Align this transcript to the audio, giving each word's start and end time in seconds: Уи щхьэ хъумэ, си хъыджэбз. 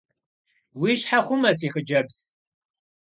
Уи 0.79 0.91
щхьэ 0.99 1.19
хъумэ, 1.25 1.51
си 1.57 1.67
хъыджэбз. 1.73 2.17